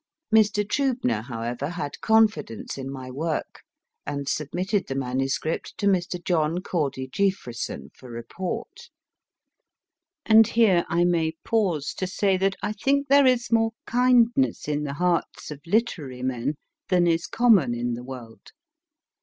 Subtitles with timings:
[0.33, 0.67] Mr.
[0.67, 3.61] Triibner, however, had confidence in my \vork,
[4.03, 6.19] and submitted the manuscript to Mr.
[6.23, 8.89] John Cordy Jeaffreson for report;
[10.25, 14.85] and here I may pause to say that I think there is more kindness in
[14.85, 16.55] the hearts of literary men
[16.89, 18.53] than is common in the world.